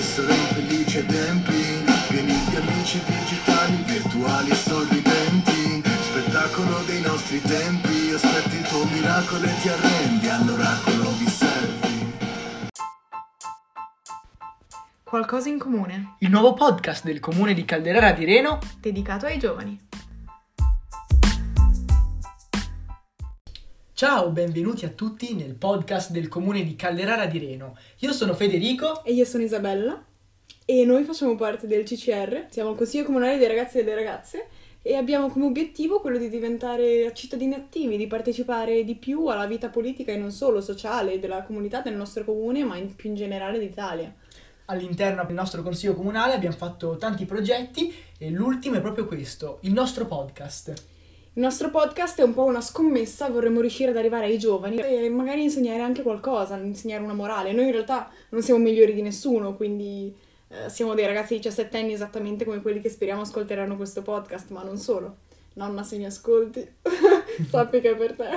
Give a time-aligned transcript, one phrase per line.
[0.00, 5.82] vissero infelici tempi, pieni di amici digitali, virtuali e sorridenti.
[5.84, 12.12] Spettacolo dei nostri tempi, aspetti il tuo miracolo e ti arrendi all'oracolo vi servi.
[15.04, 19.78] Qualcosa in comune, Il nuovo podcast del comune di Calderara di Reno dedicato ai giovani.
[24.00, 27.76] Ciao, benvenuti a tutti nel podcast del comune di Calderara di Reno.
[27.98, 30.02] Io sono Federico E io sono Isabella
[30.64, 34.46] e noi facciamo parte del CCR, siamo il Consiglio Comunale dei Ragazzi e delle Ragazze
[34.80, 39.68] e abbiamo come obiettivo quello di diventare cittadini attivi, di partecipare di più alla vita
[39.68, 43.58] politica e non solo sociale della comunità del nostro comune, ma in- più in generale
[43.58, 44.10] d'Italia.
[44.64, 49.72] all'interno del nostro consiglio comunale, abbiamo fatto tanti progetti e l'ultimo è proprio questo, il
[49.74, 50.89] nostro podcast.
[51.34, 55.08] Il nostro podcast è un po' una scommessa, vorremmo riuscire ad arrivare ai giovani e
[55.10, 57.52] magari insegnare anche qualcosa, insegnare una morale.
[57.52, 60.12] Noi in realtà non siamo migliori di nessuno, quindi
[60.48, 64.50] eh, siamo dei ragazzi di 17 anni esattamente come quelli che speriamo ascolteranno questo podcast,
[64.50, 65.18] ma non solo.
[65.52, 66.68] Nonna, se mi ascolti,
[67.48, 68.28] sappi che è per te.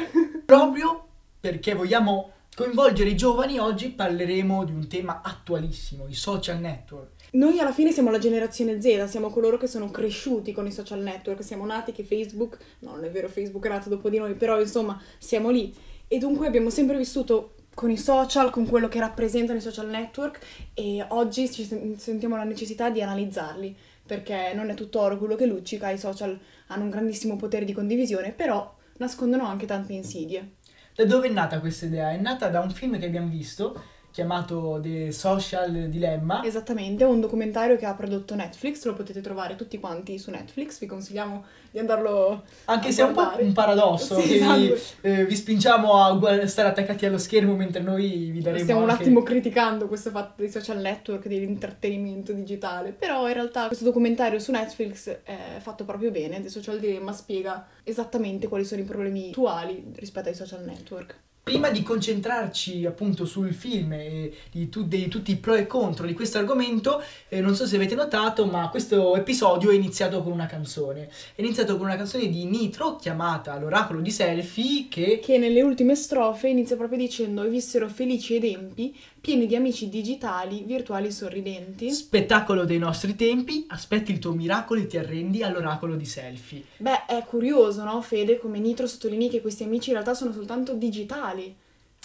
[0.46, 1.08] Proprio
[1.40, 7.12] perché vogliamo coinvolgere i giovani, oggi parleremo di un tema attualissimo, i social network.
[7.32, 11.02] Noi alla fine siamo la generazione Z, siamo coloro che sono cresciuti con i social
[11.02, 14.36] network, siamo nati che Facebook, no non è vero, Facebook è nato dopo di noi,
[14.36, 15.74] però insomma siamo lì
[16.08, 20.40] e dunque abbiamo sempre vissuto con i social, con quello che rappresentano i social network
[20.76, 25.36] e oggi ci sen- sentiamo la necessità di analizzarli perché non è tutto oro quello
[25.36, 30.62] che luccica, i social hanno un grandissimo potere di condivisione, però nascondono anche tante insidie.
[30.96, 32.12] Da dove è nata questa idea?
[32.12, 36.44] È nata da un film che abbiamo visto chiamato The Social Dilemma.
[36.46, 40.78] Esattamente, è un documentario che ha prodotto Netflix, lo potete trovare tutti quanti su Netflix,
[40.80, 43.44] vi consigliamo di andarlo Anche se è un po' guardare.
[43.44, 45.08] un paradosso, Sì, che vi, esatto.
[45.08, 49.02] eh, vi spingiamo a stare attaccati allo schermo mentre noi vi daremo Stiamo un anche-
[49.02, 54.52] attimo criticando questo fatto dei social network, dell'intrattenimento digitale, però in realtà questo documentario su
[54.52, 59.92] Netflix è fatto proprio bene, The Social Dilemma spiega esattamente quali sono i problemi attuali
[59.96, 61.18] rispetto ai social network.
[61.44, 66.06] Prima di concentrarci appunto sul film e di, tu- di tutti i pro e contro
[66.08, 70.32] di questo argomento, eh, non so se avete notato, ma questo episodio è iniziato con
[70.32, 71.10] una canzone.
[71.36, 75.96] È iniziato con una canzone di Nitro chiamata L'oracolo di Selfie che Che nelle ultime
[75.96, 81.90] strofe inizia proprio dicendo e vissero felici ed empi, pieni di amici digitali, virtuali sorridenti.
[81.94, 86.64] spettacolo dei nostri tempi, aspetti il tuo miracolo e ti arrendi all'oracolo di Selfie.
[86.76, 90.74] Beh, è curioso, no, Fede, come Nitro sottolinei che questi amici in realtà sono soltanto
[90.74, 91.56] digitali.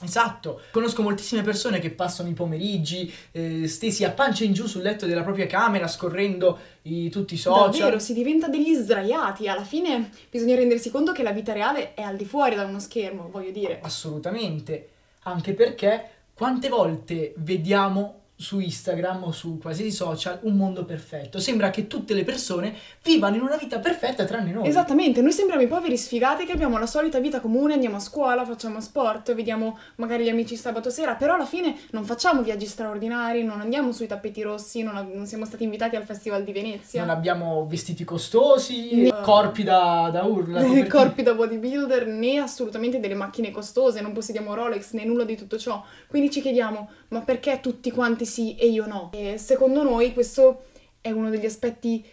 [0.01, 4.83] Esatto, conosco moltissime persone che passano i pomeriggi eh, stesi a pancia in giù sul
[4.83, 7.73] letto della propria camera scorrendo i- tutti i social.
[7.73, 9.49] Davvero, si diventa degli sdraiati.
[9.49, 12.79] Alla fine bisogna rendersi conto che la vita reale è al di fuori da uno
[12.79, 13.81] schermo, voglio dire.
[13.83, 14.91] Assolutamente,
[15.25, 21.41] anche perché quante volte vediamo su Instagram o su qualsiasi social un mondo perfetto?
[21.41, 22.73] Sembra che tutte le persone
[23.03, 24.69] vivano in una vita perfetta tranne noi.
[24.69, 28.45] Esattamente, noi sembriamo i poveri sfigati che abbiamo la solita vita comune, andiamo a scuola,
[28.45, 33.43] facciamo sport, vediamo magari gli amici sabato sera, però alla fine non facciamo viaggi straordinari,
[33.43, 37.01] non andiamo sui tappeti rossi, non, non siamo stati invitati al Festival di Venezia.
[37.05, 40.61] Non abbiamo vestiti costosi, Né- corpi da, da urla.
[40.63, 45.37] né corpi da bodybuilder né assolutamente delle macchine costose, non possediamo Rolex né nulla di
[45.37, 45.83] tutto ciò.
[46.07, 49.11] Quindi ci chiediamo, ma perché tutti quanti sì e io no?
[49.13, 50.65] E secondo noi questo
[51.01, 52.05] è uno degli aspetti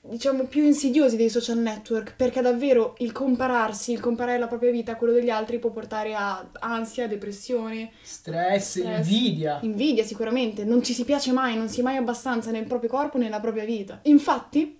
[0.00, 4.92] diciamo più insidiosi dei social network, perché davvero il compararsi, il comparare la propria vita
[4.92, 9.06] a quello degli altri può portare a ansia, depressione, Stress, Stress.
[9.06, 9.58] invidia.
[9.62, 13.18] invidia sicuramente, non ci si piace mai, non si è mai abbastanza nel proprio corpo,
[13.18, 14.00] nella propria vita.
[14.04, 14.77] Infatti,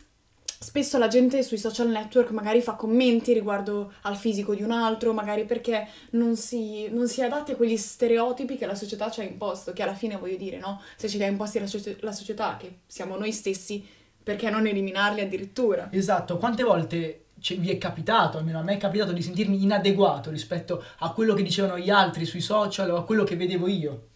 [0.58, 5.12] spesso la gente sui social network magari fa commenti riguardo al fisico di un altro,
[5.12, 9.24] magari perché non si, non si adatti a quegli stereotipi che la società ci ha
[9.24, 10.80] imposto, che alla fine voglio dire, no?
[10.96, 13.84] Se ce li ha imposti la, soci- la società, che siamo noi stessi,
[14.22, 15.88] perché non eliminarli addirittura?
[15.92, 20.30] Esatto, quante volte ci- vi è capitato, almeno a me è capitato di sentirmi inadeguato
[20.30, 24.07] rispetto a quello che dicevano gli altri sui social o a quello che vedevo io.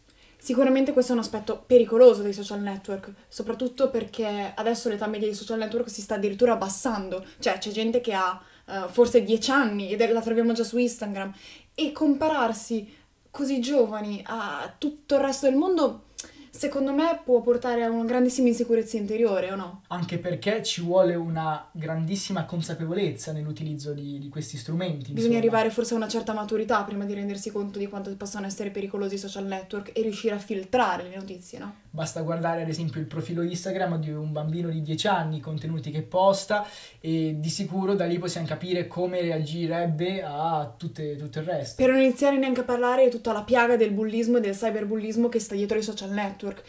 [0.42, 5.36] Sicuramente questo è un aspetto pericoloso dei social network, soprattutto perché adesso l'età media dei
[5.36, 9.92] social network si sta addirittura abbassando, cioè c'è gente che ha eh, forse 10 anni
[9.92, 11.32] ed la troviamo già su Instagram.
[11.76, 12.92] E compararsi
[13.30, 16.06] così giovani a tutto il resto del mondo,
[16.54, 19.82] secondo me può portare a una grandissima insicurezza interiore, o no?
[19.88, 25.12] Anche perché ci vuole una grandissima consapevolezza nell'utilizzo di, di questi strumenti.
[25.12, 25.38] Bisogna insomma.
[25.38, 29.14] arrivare forse a una certa maturità prima di rendersi conto di quanto possano essere pericolosi
[29.14, 31.74] i social network e riuscire a filtrare le notizie, no?
[31.94, 35.90] Basta guardare ad esempio il profilo Instagram di un bambino di 10 anni, i contenuti
[35.90, 36.66] che posta
[37.00, 41.82] e di sicuro da lì possiamo capire come reagirebbe a tutte- tutto il resto.
[41.82, 45.28] Per non iniziare neanche a parlare di tutta la piaga del bullismo e del cyberbullismo
[45.28, 46.62] che sta dietro ai social network.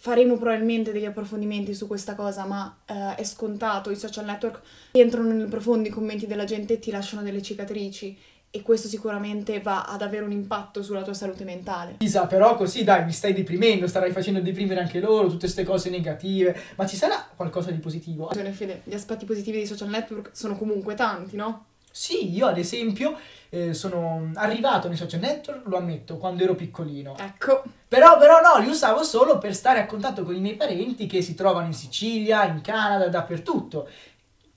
[0.00, 4.62] faremo probabilmente degli approfondimenti su questa cosa, ma eh, è scontato, i social network
[4.92, 8.16] entrano nei profondi commenti della gente e ti lasciano delle cicatrici
[8.52, 11.96] e questo sicuramente va ad avere un impatto sulla tua salute mentale.
[11.98, 15.88] Lisa, però così dai, mi stai deprimendo, starai facendo deprimere anche loro, tutte queste cose
[15.90, 18.28] negative, ma ci sarà qualcosa di positivo?
[18.28, 21.66] Ragione, Fede, gli aspetti positivi dei social network sono comunque tanti, no?
[21.92, 23.16] Sì, io ad esempio
[23.48, 27.16] eh, sono arrivato nei social network, lo ammetto, quando ero piccolino.
[27.18, 31.06] Ecco, Però, però no, li usavo solo per stare a contatto con i miei parenti
[31.06, 33.88] che si trovano in Sicilia, in Canada, dappertutto.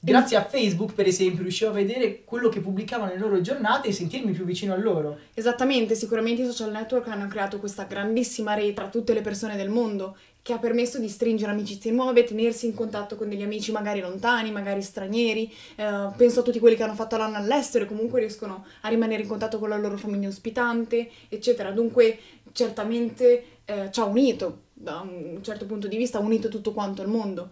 [0.05, 3.93] Grazie a Facebook, per esempio, riuscivo a vedere quello che pubblicavano le loro giornate e
[3.93, 5.17] sentirmi più vicino a loro.
[5.33, 9.69] esattamente, sicuramente i social network hanno creato questa grandissima rete tra tutte le persone del
[9.69, 14.01] mondo che ha permesso di stringere amicizie nuove, tenersi in contatto con degli amici magari
[14.01, 15.49] lontani, magari stranieri.
[15.77, 19.21] Eh, penso a tutti quelli che hanno fatto l'anno all'estero e comunque riescono a rimanere
[19.21, 21.71] in contatto con la loro famiglia ospitante, eccetera.
[21.71, 22.19] Dunque,
[22.51, 27.01] certamente eh, ci ha unito, da un certo punto di vista, ha unito tutto quanto
[27.01, 27.51] il mondo.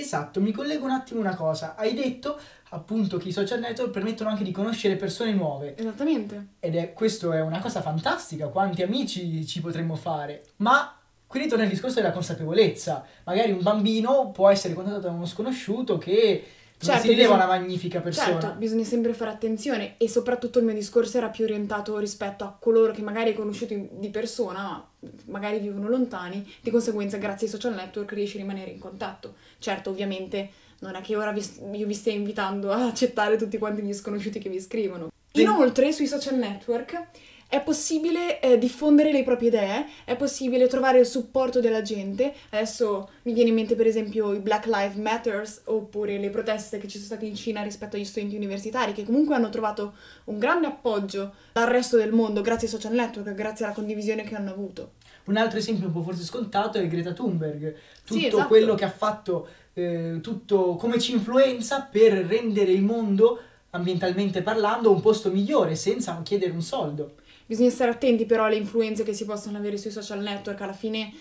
[0.00, 1.74] Esatto, mi collego un attimo una cosa.
[1.76, 2.38] Hai detto
[2.70, 5.76] appunto che i social network permettono anche di conoscere persone nuove.
[5.76, 6.46] Esattamente.
[6.60, 10.44] Ed è, questo è una cosa fantastica, quanti amici ci potremmo fare.
[10.56, 10.94] Ma
[11.26, 13.04] qui ritorna il discorso della consapevolezza.
[13.24, 16.44] Magari un bambino può essere contattato da uno sconosciuto che
[16.82, 18.40] non Certo, si rileva bisogna- una magnifica persona.
[18.40, 22.56] Certo, bisogna sempre fare attenzione e soprattutto il mio discorso era più orientato rispetto a
[22.58, 24.82] coloro che magari hai conosciuto in- di persona,
[25.26, 29.34] magari vivono lontani, di conseguenza grazie ai social network riesci a rimanere in contatto.
[29.58, 30.50] Certo, ovviamente
[30.80, 34.38] non è che ora vi, io vi stia invitando a accettare tutti quanti gli sconosciuti
[34.38, 35.10] che vi scrivono.
[35.32, 37.06] Inoltre sui social network
[37.50, 42.32] è possibile eh, diffondere le proprie idee, è possibile trovare il supporto della gente.
[42.50, 46.86] Adesso mi viene in mente per esempio i Black Lives Matters oppure le proteste che
[46.86, 49.94] ci sono state in Cina rispetto agli studenti universitari che comunque hanno trovato
[50.26, 54.36] un grande appoggio dal resto del mondo grazie ai social network, grazie alla condivisione che
[54.36, 54.92] hanno avuto.
[55.24, 57.74] Un altro esempio un po' forse scontato è Greta Thunberg.
[58.04, 58.46] Tutto Sì, esatto.
[58.46, 64.92] quello che ha fatto, eh, tutto come ci influenza per rendere il mondo, ambientalmente parlando,
[64.92, 67.14] un posto migliore senza chiedere un soldo.
[67.50, 71.12] Bisogna stare attenti però alle influenze che si possono avere sui social network, alla fine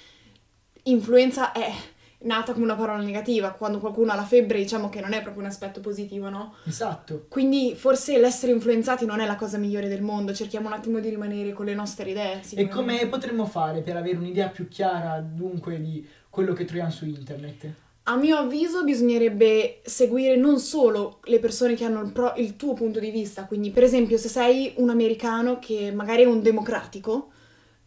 [0.83, 1.73] influenza è
[2.19, 5.41] nata come una parola negativa, quando qualcuno ha la febbre diciamo che non è proprio
[5.41, 6.53] un aspetto positivo, no?
[6.65, 7.25] Esatto.
[7.29, 11.09] Quindi forse l'essere influenzati non è la cosa migliore del mondo, cerchiamo un attimo di
[11.09, 12.43] rimanere con le nostre idee.
[12.53, 17.07] E come potremmo fare per avere un'idea più chiara dunque di quello che troviamo su
[17.07, 17.73] internet?
[18.09, 22.73] A mio avviso bisognerebbe seguire non solo le persone che hanno il, pro- il tuo
[22.73, 27.29] punto di vista, quindi per esempio se sei un americano che magari è un democratico,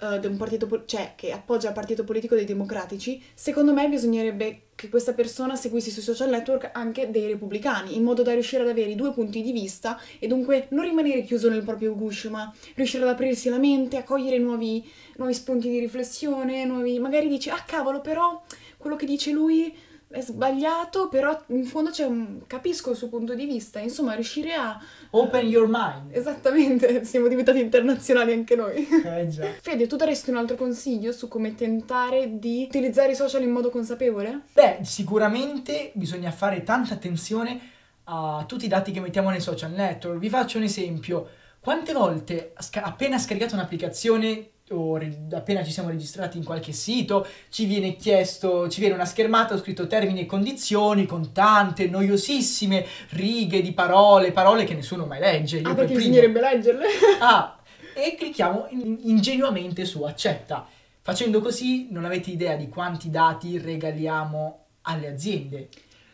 [0.00, 4.66] eh, di un po- cioè che appoggia il partito politico dei democratici, secondo me bisognerebbe
[4.76, 8.68] che questa persona seguisse sui social network anche dei repubblicani, in modo da riuscire ad
[8.68, 12.54] avere i due punti di vista e dunque non rimanere chiuso nel proprio guscio, ma
[12.76, 17.00] riuscire ad aprirsi la mente, a cogliere nuovi, nuovi spunti di riflessione, nuovi...
[17.00, 18.40] magari dici, ah cavolo, però
[18.76, 22.42] quello che dice lui è sbagliato, però in fondo c'è un...
[22.46, 24.78] capisco il suo punto di vista, insomma riuscire a...
[25.10, 26.10] Open your mind.
[26.14, 28.86] Esattamente, siamo diventati internazionali anche noi.
[28.86, 29.46] Eh già.
[29.60, 33.70] Fede, tu daresti un altro consiglio su come tentare di utilizzare i social in modo
[33.70, 34.42] consapevole?
[34.52, 37.60] Beh, sicuramente bisogna fare tanta attenzione
[38.04, 40.18] a tutti i dati che mettiamo nei social network.
[40.18, 41.28] Vi faccio un esempio.
[41.62, 47.24] Quante volte, sca- appena scaricato un'applicazione o re- appena ci siamo registrati in qualche sito,
[47.50, 52.84] ci viene chiesto, ci viene una schermata, ho scritto termini e condizioni con tante noiosissime
[53.10, 55.58] righe di parole, parole che nessuno mai legge.
[55.58, 56.08] Io ah, per perché primo.
[56.08, 56.86] bisognerebbe leggerle?
[57.20, 57.60] Ah,
[57.94, 60.66] e clicchiamo in- ingenuamente su accetta.
[61.00, 65.68] Facendo così non avete idea di quanti dati regaliamo alle aziende.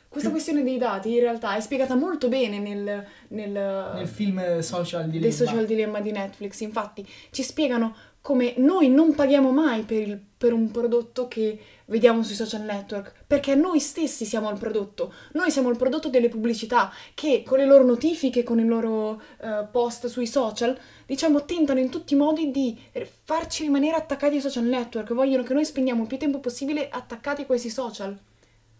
[0.08, 4.62] Questa questione dei dati in realtà è spiegata molto bene nel, nel, Nel film eh,
[4.62, 5.20] Social Dilemma.
[5.20, 6.60] dei social dilemma di Netflix.
[6.60, 12.22] Infatti, ci spiegano come noi non paghiamo mai per, il- per un prodotto che vediamo
[12.22, 15.12] sui social network, perché noi stessi siamo il prodotto.
[15.32, 19.66] Noi siamo il prodotto delle pubblicità che con le loro notifiche, con i loro eh,
[19.70, 22.76] post sui social, diciamo, tentano in tutti i modi di
[23.24, 25.12] farci rimanere attaccati ai social network.
[25.12, 28.16] Vogliono che noi spendiamo il più tempo possibile attaccati a questi social.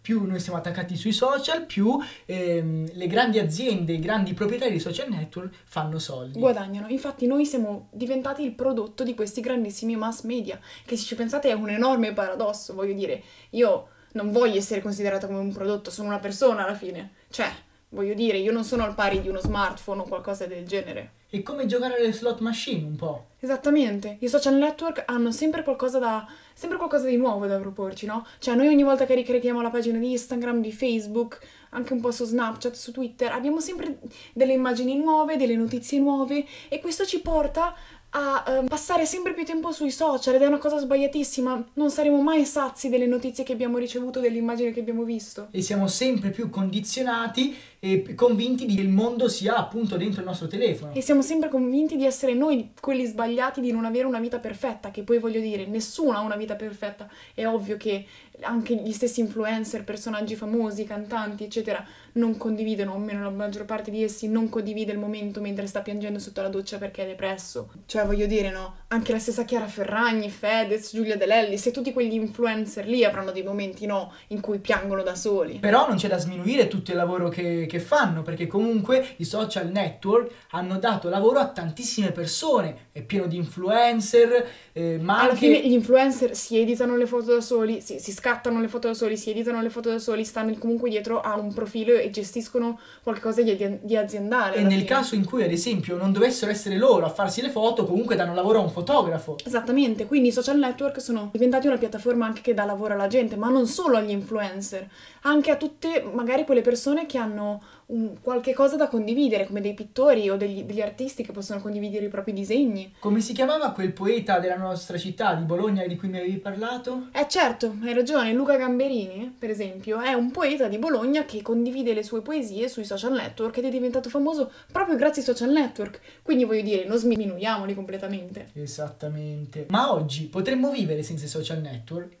[0.01, 4.79] Più noi siamo attaccati sui social, più ehm, le grandi aziende, i grandi proprietari di
[4.79, 6.39] social network fanno soldi.
[6.39, 6.87] guadagnano.
[6.87, 11.49] Infatti noi siamo diventati il prodotto di questi grandissimi mass media, che se ci pensate
[11.49, 16.07] è un enorme paradosso, voglio dire, io non voglio essere considerata come un prodotto, sono
[16.07, 17.11] una persona alla fine.
[17.29, 17.49] Cioè,
[17.89, 21.17] voglio dire, io non sono al pari di uno smartphone o qualcosa del genere.
[21.31, 23.25] È come giocare alle slot machine un po'.
[23.39, 28.25] Esattamente, i social network hanno sempre qualcosa da sempre qualcosa di nuovo da proporci, no?
[28.39, 32.11] Cioè, noi ogni volta che ricarichiamo la pagina di Instagram, di Facebook, anche un po'
[32.11, 33.99] su Snapchat, su Twitter, abbiamo sempre
[34.33, 37.75] delle immagini nuove, delle notizie nuove e questo ci porta
[38.11, 41.69] a ehm, passare sempre più tempo sui social ed è una cosa sbagliatissima.
[41.73, 45.47] Non saremo mai sazi delle notizie che abbiamo ricevuto, delle immagini che abbiamo visto.
[45.51, 50.47] E siamo sempre più condizionati e convinti che il mondo sia appunto dentro il nostro
[50.47, 50.93] telefono.
[50.93, 54.91] E siamo sempre convinti di essere noi quelli sbagliati, di non avere una vita perfetta,
[54.91, 57.09] che poi voglio dire, nessuno ha una vita perfetta.
[57.33, 58.05] È ovvio che
[58.41, 63.91] anche gli stessi influencer, personaggi famosi, cantanti, eccetera, non condividono, o almeno la maggior parte
[63.91, 67.71] di essi non condivide il momento mentre sta piangendo sotto la doccia perché è depresso.
[67.85, 68.75] Cioè, voglio dire, no?
[68.87, 73.43] Anche la stessa Chiara Ferragni, Fedez, Giulia De se tutti quegli influencer lì avranno dei
[73.43, 75.59] momenti, no, in cui piangono da soli.
[75.59, 79.69] Però non c'è da sminuire tutto il lavoro che, che fanno, perché comunque i social
[79.69, 85.45] network hanno dato lavoro a tantissime persone, è pieno di influencer, eh, ma Alla anche...
[85.45, 88.93] fine gli influencer si editano le foto da soli, si, si scattano le foto da
[88.93, 92.79] soli, si editano le foto da soli, stanno comunque dietro a un profilo e gestiscono
[93.03, 94.55] qualcosa di, di aziendale.
[94.55, 94.85] E nel fine.
[94.85, 98.33] caso in cui, ad esempio, non dovessero essere loro a farsi le foto, comunque danno
[98.33, 99.35] lavoro a un fotografo.
[99.45, 103.35] Esattamente, quindi i social network sono diventati una piattaforma anche che dà lavoro alla gente,
[103.35, 104.87] ma non solo agli influencer,
[105.21, 107.58] anche a tutte magari quelle persone che hanno
[107.89, 112.05] un, qualche cosa da condividere, come dei pittori o degli, degli artisti che possono condividere
[112.05, 112.93] i propri disegni.
[112.99, 117.07] Come si chiamava quel poeta della nostra città, di Bologna, di cui mi avevi parlato?
[117.11, 121.93] Eh certo, hai ragione, Luca Gamberini, per esempio, è un poeta di Bologna che condivide
[121.93, 125.99] le sue poesie sui social network ed è diventato famoso proprio grazie ai social network.
[126.21, 128.49] Quindi voglio dire, non sminuiamoli completamente.
[128.53, 129.65] Esattamente.
[129.69, 132.18] Ma oggi potremmo vivere senza i social network?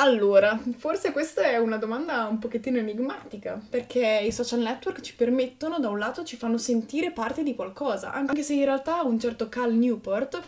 [0.00, 5.78] Allora, forse questa è una domanda un pochettino enigmatica, perché i social network ci permettono,
[5.78, 9.50] da un lato, ci fanno sentire parte di qualcosa, anche se in realtà un certo
[9.50, 10.40] Cal Newport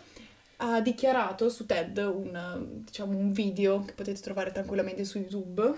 [0.57, 5.75] ha dichiarato su TED un, diciamo, un video che potete trovare tranquillamente su YouTube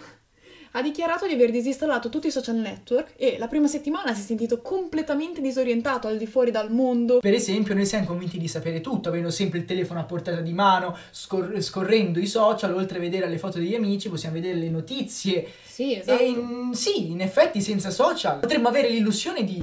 [0.76, 4.25] ha dichiarato di aver disinstallato tutti i social network e la prima settimana si è
[4.25, 7.19] sentito completamente disorientato al di fuori dal mondo.
[7.21, 10.52] Per esempio, noi siamo convinti di sapere tutto, avendo sempre il telefono a portata di
[10.52, 14.69] mano, scor- scorrendo i social, oltre a vedere le foto degli amici, possiamo vedere le
[14.69, 15.47] notizie.
[15.64, 16.21] Sì, esatto.
[16.21, 19.62] E in- sì, in effetti, senza social potremmo avere l'illusione di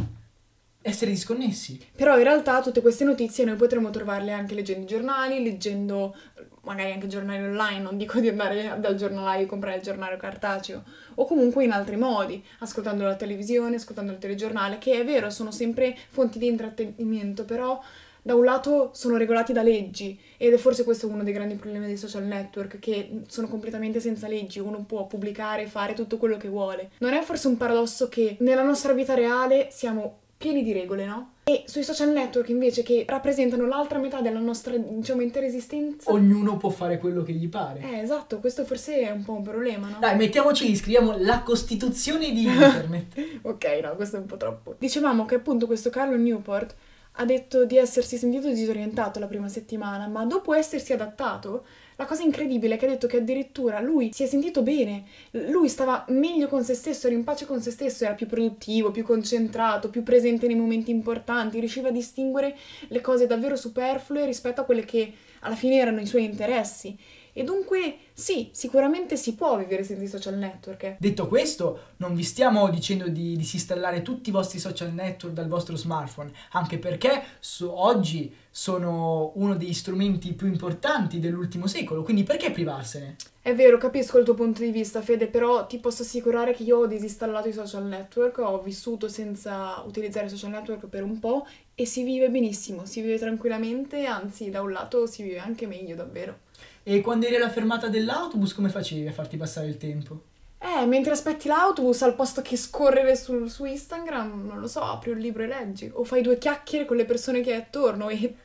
[0.81, 1.79] essere disconnessi.
[1.95, 6.15] Però in realtà tutte queste notizie noi potremmo trovarle anche leggendo i giornali, leggendo
[6.63, 10.83] magari anche giornali online, non dico di andare dal giornalaio e comprare il giornale cartaceo,
[11.15, 15.51] o comunque in altri modi, ascoltando la televisione, ascoltando il telegiornale, che è vero, sono
[15.51, 17.81] sempre fonti di intrattenimento, però
[18.23, 21.87] da un lato sono regolati da leggi ed è forse questo uno dei grandi problemi
[21.87, 26.47] dei social network che sono completamente senza leggi, uno può pubblicare fare tutto quello che
[26.47, 26.91] vuole.
[26.99, 31.33] Non è forse un paradosso che nella nostra vita reale siamo pieni di regole, no?
[31.43, 36.11] E sui social network invece che rappresentano l'altra metà della nostra, diciamo, intera esistenza.
[36.11, 37.79] Ognuno può fare quello che gli pare.
[37.81, 39.97] Eh, esatto, questo forse è un po' un problema, no?
[39.99, 43.39] Dai, mettiamoci lì, scriviamo la Costituzione di Internet.
[43.43, 44.75] ok, no, questo è un po' troppo.
[44.77, 46.75] Dicevamo che appunto questo Carlo Newport
[47.15, 51.65] ha detto di essersi sentito disorientato la prima settimana, ma dopo essersi adattato
[52.01, 55.69] la cosa incredibile è che ha detto che addirittura lui si è sentito bene, lui
[55.69, 59.03] stava meglio con se stesso, era in pace con se stesso, era più produttivo, più
[59.03, 64.63] concentrato, più presente nei momenti importanti, riusciva a distinguere le cose davvero superflue rispetto a
[64.63, 66.97] quelle che alla fine erano i suoi interessi.
[67.33, 70.97] E dunque sì, sicuramente si può vivere senza i social network.
[70.99, 75.75] Detto questo, non vi stiamo dicendo di disinstallare tutti i vostri social network dal vostro
[75.75, 82.51] smartphone, anche perché su- oggi sono uno degli strumenti più importanti dell'ultimo secolo, quindi perché
[82.51, 83.15] privarsene?
[83.43, 86.79] È vero, capisco il tuo punto di vista, Fede, però ti posso assicurare che io
[86.79, 91.47] ho disinstallato i social network, ho vissuto senza utilizzare i social network per un po'
[91.73, 95.95] e si vive benissimo, si vive tranquillamente, anzi da un lato si vive anche meglio,
[95.95, 96.37] davvero.
[96.83, 100.23] E quando eri alla fermata dell'autobus, come facevi a farti passare il tempo?
[100.63, 105.09] Eh, mentre aspetti l'autobus, al posto che scorrere su, su Instagram, non lo so, apri
[105.09, 108.35] un libro e leggi, o fai due chiacchiere con le persone che hai attorno e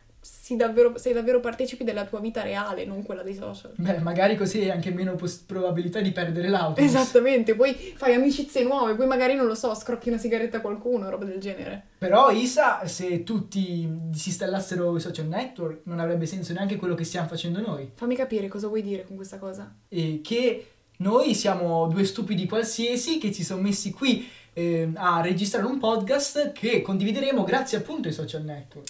[0.50, 3.73] davvero- sei davvero partecipi della tua vita reale, non quella dei social.
[3.76, 6.85] Beh, magari così hai anche meno pos- probabilità di perdere l'autobus.
[6.85, 11.11] Esattamente, poi fai amicizie nuove, poi magari non lo so, scrocchi una sigaretta a qualcuno,
[11.11, 11.85] roba del genere.
[11.99, 17.28] Però Isa, se tutti disinstallassero i social network, non avrebbe senso neanche quello che stiamo
[17.28, 17.90] facendo noi.
[17.95, 19.75] Fammi capire cosa vuoi dire con questa cosa.
[19.88, 25.66] E che noi siamo due stupidi qualsiasi che ci sono messi qui eh, a registrare
[25.66, 28.88] un podcast che condivideremo grazie appunto ai social network.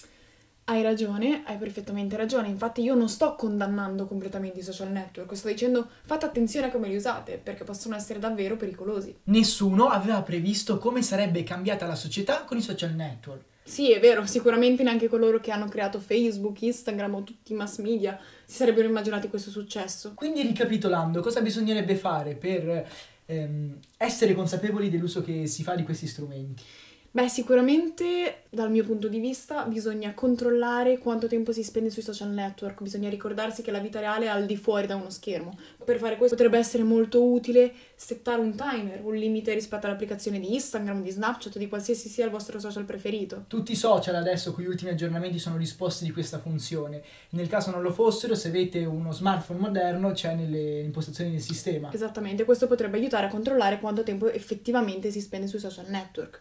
[0.68, 2.48] Hai ragione, hai perfettamente ragione.
[2.48, 6.88] Infatti io non sto condannando completamente i social network, sto dicendo fate attenzione a come
[6.88, 9.16] li usate, perché possono essere davvero pericolosi.
[9.26, 13.42] Nessuno aveva previsto come sarebbe cambiata la società con i social network.
[13.62, 17.78] Sì, è vero, sicuramente neanche coloro che hanno creato Facebook, Instagram o tutti i mass
[17.78, 20.14] media si sarebbero immaginati questo successo.
[20.16, 22.88] Quindi ricapitolando, cosa bisognerebbe fare per
[23.24, 26.64] ehm, essere consapevoli dell'uso che si fa di questi strumenti?
[27.10, 32.30] Beh, sicuramente dal mio punto di vista bisogna controllare quanto tempo si spende sui social
[32.30, 35.56] network, bisogna ricordarsi che la vita reale è al di fuori da uno schermo.
[35.84, 40.52] Per fare questo potrebbe essere molto utile settare un timer, un limite rispetto all'applicazione di
[40.54, 43.44] Instagram, di Snapchat, di qualsiasi sia il vostro social preferito.
[43.46, 47.02] Tutti i social adesso con gli ultimi aggiornamenti sono disposti di questa funzione.
[47.30, 51.92] Nel caso non lo fossero, se avete uno smartphone moderno c'è nelle impostazioni del sistema.
[51.92, 56.40] Esattamente, questo potrebbe aiutare a controllare quanto tempo effettivamente si spende sui social network.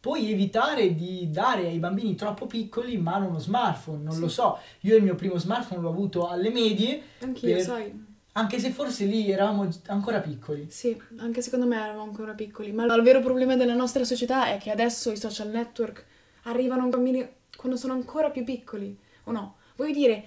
[0.00, 4.20] Puoi evitare di dare ai bambini troppo piccoli in mano uno smartphone, non Sì.
[4.20, 4.58] lo so.
[4.80, 8.06] Io il mio primo smartphone l'ho avuto alle medie, Anch'io, Per- sai.
[8.32, 10.68] anche se forse lì eravamo ancora piccoli.
[10.70, 14.56] Sì, anche secondo me eravamo ancora piccoli, ma il vero problema della nostra società è
[14.56, 16.06] che adesso i social network
[16.44, 19.56] arrivano ai bambini quando sono ancora più piccoli, o no?
[19.76, 20.24] Voglio dire,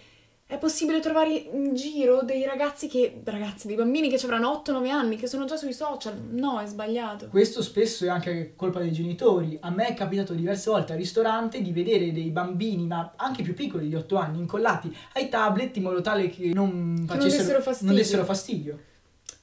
[0.54, 4.90] è possibile trovare in giro dei ragazzi che, ragazzi, dei bambini che ci avranno 8-9
[4.90, 6.16] anni, che sono già sui social.
[6.30, 7.28] No, è sbagliato.
[7.30, 9.58] Questo spesso è anche colpa dei genitori.
[9.62, 13.56] A me è capitato diverse volte al ristorante di vedere dei bambini, ma anche più
[13.56, 17.88] piccoli di 8 anni, incollati ai tablet in modo tale che non, facessero- dessero fastidio.
[17.88, 18.80] non dessero fastidio.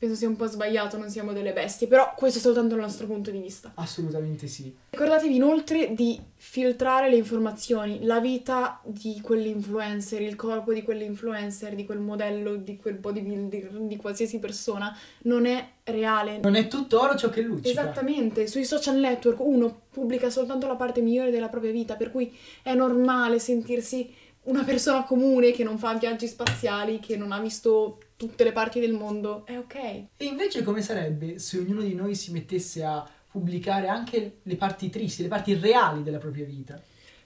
[0.00, 3.06] Penso sia un po' sbagliato, non siamo delle bestie, però questo è soltanto il nostro
[3.06, 3.72] punto di vista.
[3.74, 4.74] Assolutamente sì.
[4.88, 11.84] Ricordatevi inoltre di filtrare le informazioni, la vita di quell'influencer, il corpo di quell'influencer, di
[11.84, 16.38] quel modello, di quel bodybuilder, di qualsiasi persona, non è reale.
[16.38, 17.68] Non è tutto oro ciò che luccica.
[17.68, 22.34] Esattamente, sui social network uno pubblica soltanto la parte migliore della propria vita, per cui
[22.62, 24.10] è normale sentirsi
[24.44, 28.80] una persona comune che non fa viaggi spaziali, che non ha visto tutte le parti
[28.80, 29.46] del mondo.
[29.46, 29.74] È ok.
[29.74, 34.90] E invece come sarebbe se ognuno di noi si mettesse a pubblicare anche le parti
[34.90, 36.78] tristi, le parti reali della propria vita?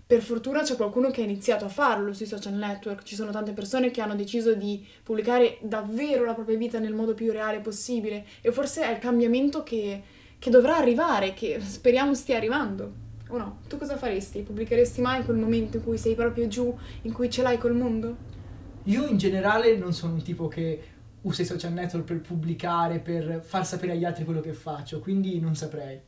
[0.07, 3.51] Per fortuna c'è qualcuno che ha iniziato a farlo sui social network, ci sono tante
[3.51, 8.25] persone che hanno deciso di pubblicare davvero la propria vita nel modo più reale possibile
[8.41, 10.01] e forse è il cambiamento che,
[10.39, 12.93] che dovrà arrivare, che speriamo stia arrivando.
[13.31, 13.59] O no?
[13.67, 14.43] Tu cosa faresti?
[14.43, 16.73] Pubblicheresti mai quel momento in cui sei proprio giù,
[17.03, 18.34] in cui ce l'hai col mondo?
[18.85, 20.83] Io in generale non sono un tipo che
[21.23, 25.41] usa i social network per pubblicare, per far sapere agli altri quello che faccio, quindi
[25.41, 26.01] non saprei.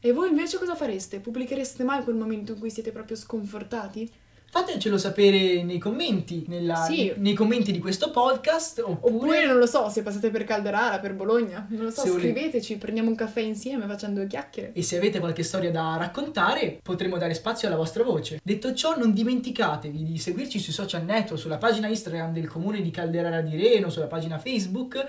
[0.00, 1.20] E voi invece cosa fareste?
[1.20, 4.10] Pubblichereste mai quel momento in cui siete proprio sconfortati?
[4.52, 7.12] Fatecelo sapere nei commenti, nella- Sì.
[7.18, 11.14] nei commenti di questo podcast, oppure, Oppure non lo so, se passate per Calderara, per
[11.14, 14.72] Bologna, non lo so, Se scriveteci, prendiamo un caffè insieme facendo due chiacchiere.
[14.74, 18.40] E se avete qualche storia da raccontare, potremo dare spazio alla vostra voce.
[18.42, 22.90] Detto ciò, non dimenticatevi di seguirci sui social network, sulla pagina Instagram del comune di
[22.90, 25.06] Calderara di Reno, sulla pagina Facebook.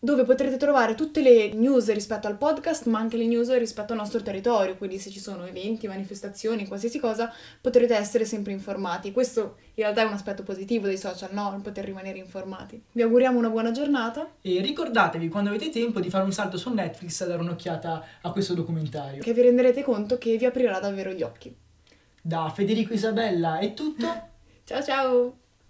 [0.00, 3.98] Dove potrete trovare tutte le news rispetto al podcast, ma anche le news rispetto al
[3.98, 9.10] nostro territorio, quindi se ci sono eventi, manifestazioni, qualsiasi cosa, potrete essere sempre informati.
[9.10, 11.52] Questo in realtà è un aspetto positivo dei social, no?
[11.56, 12.80] Il poter rimanere informati.
[12.92, 16.72] Vi auguriamo una buona giornata, E ricordatevi, quando avete tempo, di fare un salto su
[16.72, 19.22] Netflix a dare un'occhiata a questo documentario.
[19.22, 21.54] che vi renderete conto che vi aprirà davvero gli occhi.
[22.22, 24.06] Da Federico Isabella è tutto.
[24.64, 25.47] Ciao ciao!